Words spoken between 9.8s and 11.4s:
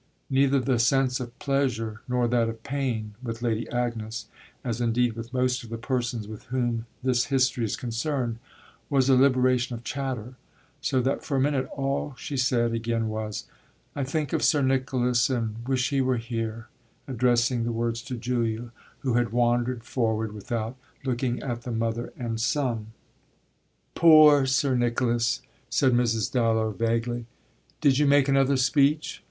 chatter; so that for a